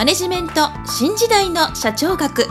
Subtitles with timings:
[0.00, 2.46] マネジメント新時代の社長学。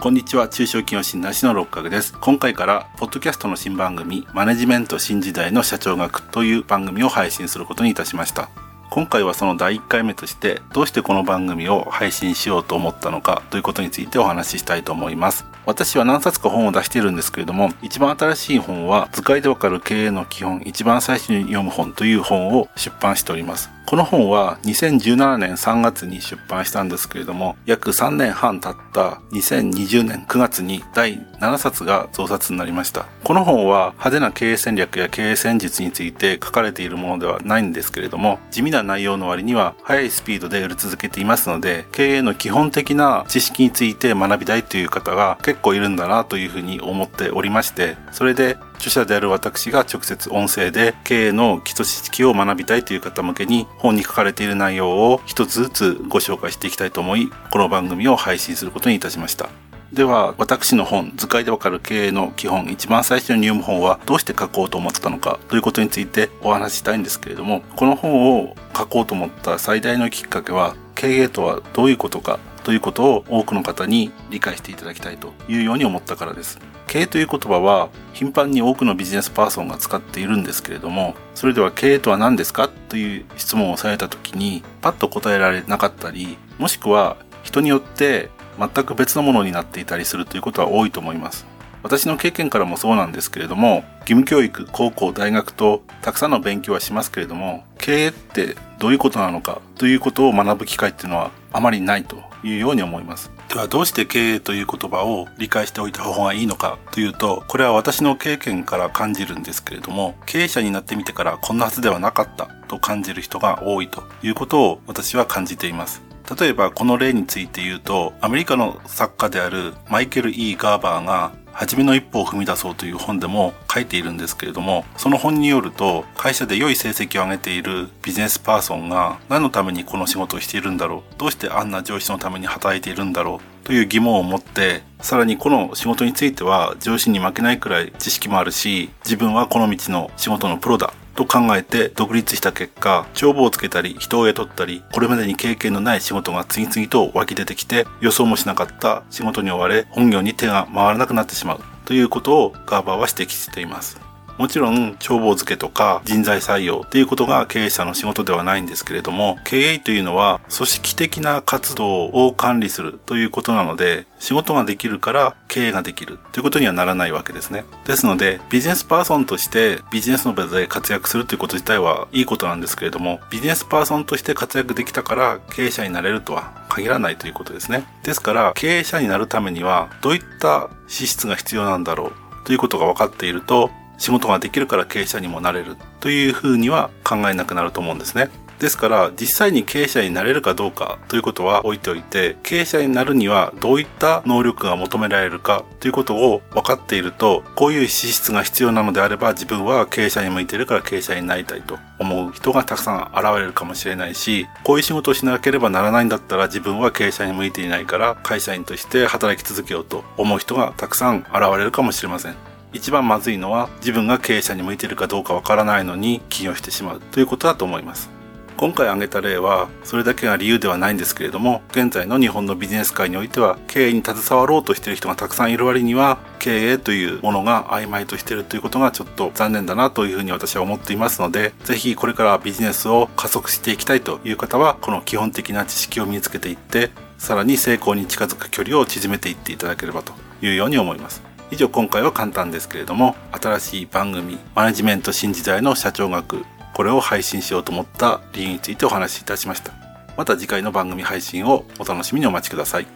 [0.00, 0.48] こんにちは。
[0.48, 2.12] 中小企業診断士の六角です。
[2.18, 8.48] 今回からポッドキャストの新番組マネジメント新時代の社長学という番組を配信することにいたしました。
[8.90, 15.46] 今回はその第1回目としてどうしてこの番組を配信しようと思ったのかということについてお話ししたいと思います。
[15.64, 23.70] 私は何冊か本を出しているんですけれども一番新しい本は図解でわかる経営の基本一番最初に読む本という本を出版しております。
[23.84, 33.06] この本は2017年3月に出版したんですけれども、約3年半経った2020年9月に第7冊が増刷になりました。
[33.22, 59.50] この本は派手な経営戦略や経営戦術について書かれているものではないんですけれども、地味な内容の割には速いスピードで売り続けていますので、経営の基本的な知識について学びたいという方が結構いるんだなというふうに思っておりまして、それで著者である私が直接音声で経営の基礎知識を学びたいという方向けに本に書かれている内容を一つずつご紹介していきたいと思い、この番組を配信することにいたしました。
[59.92, 76.58] では、私の本、図解でわかる経営の基本、一番最初に読む本はどうして書こうと思ったのかということについてお話ししたいんですけれども、この本を書こうと思った最大のきっかけは、経営とはどういうことかということを多くの方に理解していただきたいというように思ったからです。
[76.86, 91.46] 経営という言葉は頻繁に多くのビジネスパーソンが使っているんですけれども、それでは経営とは何ですかという質問をされた時にパッと答えられなかったり、もしくは人によって全く別のものになっていたりするということは多いと思います。
[91.82, 103.30] 私の経験からもそうなんですけれども、義務教育、高校、大学とたくさんの勉強はしますけれども、経営ってどういうことなのかということを学ぶ機会っていうのはあまりないというように思います。
[103.48, 116.02] ではどうして経営という言葉を理解しておいた方がいいのかというと、これは私の経験から感じるんですけれども、経営者になってみてからこんなはずではなかったと感じる人が多いということを私は感じています。
[116.40, 154.11] 例えばこの例について言うと、アメリカの作家であるマイケル・ E・ ガーバーが初めの一歩を踏み出そうという本でも書いているんですけれども、その本によると、会社で良い成績を上げているビジネスパーソンが何のためにこの仕事をしているんだろうどうしてあんな上司のために働いているんだろうという疑問を持って、さらにこの仕事については上司に負けないくらい知識もあるし、自分はこの道の仕事のプロだと考えて独立した結果、帳簿をつけたり、人を雇ったり、これまでに経験のない仕事が次々と湧き出てきて、予想もしなかった仕事に追われ、本業に手が回らなくなってしまうということをガーバーは指摘しています。
[154.38, 167.64] もちろん、帳簿付けとか人材採用っていうことが経営者の仕事ではないんですけれども、経営というのは組織的な活動を管理するということなので、仕事ができるから経営ができるということにはならないわけですね。
[167.86, 177.84] ですので、ビジネスパーソンとしてビジネスの場で活躍するということ自体はいいことなんですけれども、ビジネスパーソンとして活躍できたから経営者になれるとは限らないということですね。
[178.02, 182.12] ですから、経営者になるためにはどういった資質が必要なんだろう
[182.44, 183.70] ということが分かっていると、
[184.02, 188.30] 仕事ができるから経営者にもなれるというふうには考えなくなると思うんですね。
[188.58, 212.51] ですから実際に経営者になれるかどうかということは置いておいて経営者になるにはどういった能力が求められるかということを分かっているとこういう資質が必要なのであれば自分は経営者に向いているから経営者になりたいと思う人がたくさん現れるかもしれないしこういう仕事をしなければならないんだったら自分は経営者に向いていないから会社員として働き続けようと思う人がたくさん現れるかもしれません。
[212.72, 218.22] 一番まずいのは自分が経営者に向いているかどうかわからないのに起業してしまうということだと思います。
[218.62, 241.31] 今回挙げた例はそれだけが理由ではないんですけれども現在の日本のビジネス界においては経営に携わろうとしている人がたくさんいる割には経営というものが曖昧としているということがちょっと残念だなというふうに私は思っていますのでぜひこれからビジネスを加速していきたいという方はこの基本的な知識を身につけていってさらに成功に近づく距離を縮めていっていただければというように思います。
[241.52, 249.72] 以上今回は簡単ですけれども新しい番組マネジメント新時代の社長学これを配信しようと思った理由についてお話しいたしました。
[250.16, 252.86] また次回の番組配信をお楽しみにお待ちください。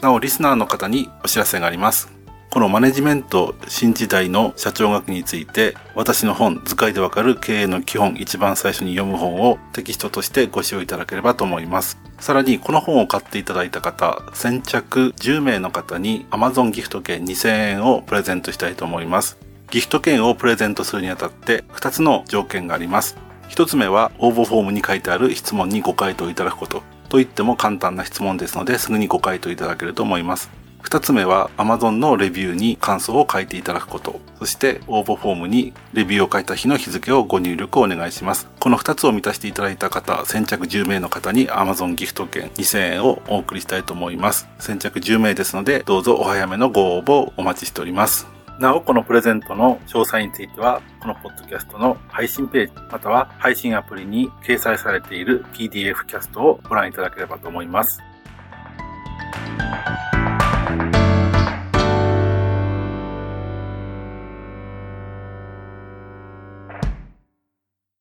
[0.00, 2.17] なおリスナーの方にお知らせがあります。
[2.50, 11.98] このマネジメント新時代の社長学について私の本図解でわかる経営の基本一番最初に読む本をテキストとしてご使用いただければと思います。
[12.18, 19.38] さらにこの本を買っていただいた方先着10名の方に Amazon ギフト券2000円をプレゼントしたいと思います。
[19.70, 23.18] ギフト券をプレゼントするにあたって2つの条件があります。
[23.50, 26.82] 1つ目は応募フォームに書いてある質問にご回答いただくこと。
[27.10, 30.50] と言っても簡単な質問ですのですぐにご回答いただけると思います。
[30.80, 34.20] 二つ目は Amazon のレビューに感想を書いていただくこと。
[34.38, 38.48] そして応募フォームにレビューを書いた日の日付をご入力をお願いします。
[38.60, 44.48] この二つを満たしていただいた方、先着10名の方に Amazon ギフト券2000円をお送りしたいと思います。
[44.58, 48.26] 先着10名ですので、どうぞお早めのご応募をお待ちしております。
[48.58, 58.00] なお、このプレゼントの詳細については、このポッドキャストの配信ページ、または配信アプリに掲載されている PDF キャストをご覧いただければと思います。